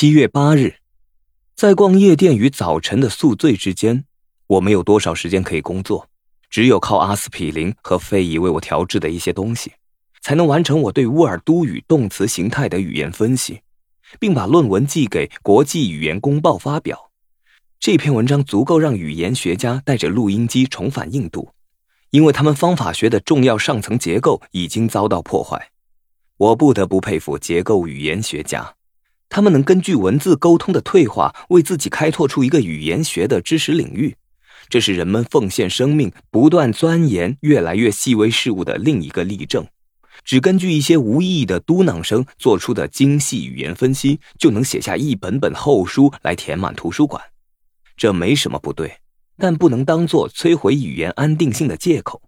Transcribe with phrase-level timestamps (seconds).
[0.00, 0.76] 七月八日，
[1.54, 4.06] 在逛夜店与早晨的宿醉之间，
[4.46, 6.08] 我没有多少时间可以工作，
[6.48, 9.72] 只有靠阿司匹林和费姨为我调制的一些东西，
[10.22, 13.60] 才能完成我对乌尔都语动词形态的语言分析，
[14.18, 17.10] 并把论文寄给《国际语言公报》发表。
[17.78, 21.50] 这篇文章足够让语言学家带着录音机重返印度，
[22.08, 25.72] 因为他们方法学的重要上层结构已经遭到破坏。
[26.38, 28.76] 我不得不佩服结构语言学家。
[29.30, 34.16] 他们能根据文字沟通的退化，为自己开拓出一个语言学的知识领域，
[34.68, 39.64] 这是人们奉献生命、不断钻研越来越细微事物的另一个例证。
[40.24, 47.22] 只根据一些无意义的嘟囔声做出的精细语言分析，就能写下一本本厚书来填满图书馆。
[47.96, 48.98] 这没什么不对，
[49.38, 52.20] 但不能当做摧毁语言安定性的借口。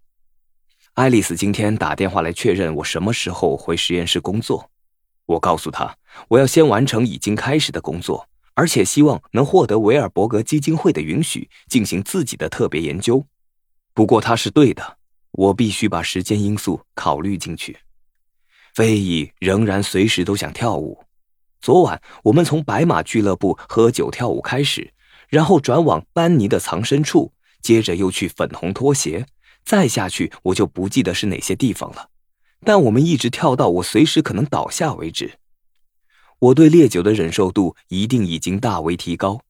[0.94, 4.70] 爱丽丝今天打电话来确认我什么时候回实验室工作。
[5.32, 5.96] 我告诉他，
[6.28, 13.26] 我要先完成已经开始的工作，而且希望能获得维尔伯格基金会的允许进行自己的特别研究。
[13.94, 14.98] 不过他是对的，
[15.32, 17.78] 我必须把时间因素考虑进去。
[18.74, 21.04] 菲伊仍然随时都想跳舞。
[21.60, 24.92] 昨晚我们从白马俱乐部喝酒跳舞开始，
[25.28, 29.26] 然后转往班尼的藏身处，接着又去粉红拖鞋，
[29.64, 32.08] 再下去我就不记得是哪些地方了。
[32.64, 35.38] 但我们一直跳到我随时可能倒下为止。
[36.38, 39.40] 我对烈酒的忍受度一定已经大为提高，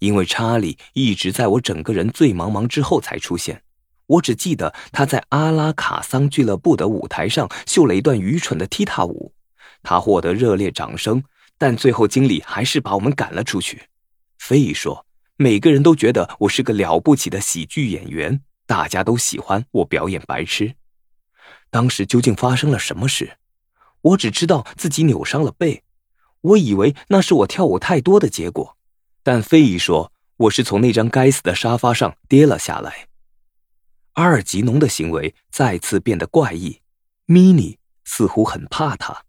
[0.00, 3.62] 因为查理一直在我整个人醉茫茫之后才出现。
[4.06, 9.32] 我只记得他在阿拉卡桑俱乐部的舞台上秀了一段愚蠢的踢踏舞，
[9.82, 11.22] 他获得热烈掌声，
[11.56, 13.84] 但最后经理还是把我们赶了出去。
[14.38, 15.06] 菲伊说
[15.38, 20.74] ：“每个人都觉得我是个了不起的喜剧演员，大家都喜欢我表演白痴。”
[21.72, 23.38] 当时究竟发生了什么事？
[24.02, 25.82] 我只知道自己扭伤了背。
[26.42, 28.76] 我以为那是我跳舞太多的结果，
[29.22, 33.08] 但菲姨说我是从那张该死的沙发上跌了下来。
[34.12, 36.82] 阿尔吉农的行为再次变得怪异，
[37.24, 39.24] 米妮似乎很怕他。